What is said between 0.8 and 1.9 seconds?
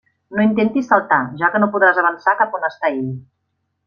saltar, ja que no